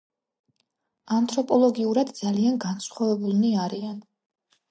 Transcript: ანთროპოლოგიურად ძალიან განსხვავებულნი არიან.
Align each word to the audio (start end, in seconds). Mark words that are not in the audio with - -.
ანთროპოლოგიურად 1.17 2.11
ძალიან 2.21 2.57
განსხვავებულნი 2.65 3.53
არიან. 3.67 4.01